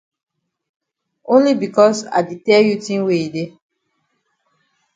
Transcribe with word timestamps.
Only 1.33 1.53
becos 1.59 1.97
I 2.17 2.21
di 2.29 2.35
tell 2.45 2.63
you 2.67 2.75
tin 2.85 3.01
wey 3.07 3.23
e 3.27 3.29
dey. 3.35 3.49